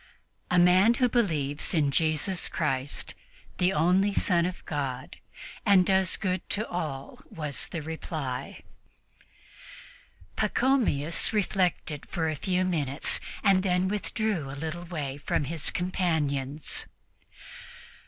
"A 0.49 0.57
man 0.57 0.95
who 0.95 1.07
believes 1.07 1.75
in 1.75 1.91
Jesus 1.91 2.49
Christ, 2.49 3.13
the 3.59 3.71
only 3.71 4.15
Son 4.15 4.47
of 4.47 4.65
God, 4.65 5.17
and 5.63 5.85
does 5.85 6.17
good 6.17 6.41
to 6.49 6.67
all," 6.67 7.19
was 7.29 7.67
the 7.67 7.83
reply. 7.83 8.63
Pachomius 10.35 11.31
reflected 11.33 12.07
for 12.07 12.31
a 12.31 12.35
few 12.35 12.65
minutes 12.65 13.19
and 13.43 13.61
then 13.61 13.87
withdrew 13.87 14.49
a 14.49 14.57
little 14.57 14.85
way 14.85 15.17
from 15.19 15.43
his 15.43 15.69
companions. 15.69 16.87